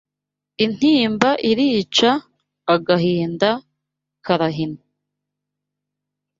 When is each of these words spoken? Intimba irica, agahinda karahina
Intimba 0.63 1.29
irica, 1.49 2.11
agahinda 2.75 3.49
karahina 4.25 4.83